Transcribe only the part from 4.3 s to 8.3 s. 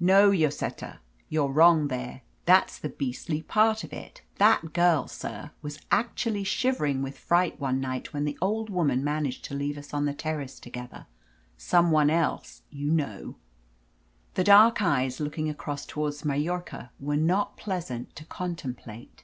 That girl, sir, was actually shivering with fright one night when